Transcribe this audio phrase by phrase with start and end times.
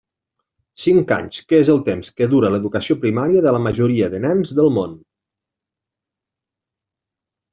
[0.83, 4.53] Cinc anys, que és el temps que dura l'educació primària de la majoria de nens
[4.61, 4.97] del món.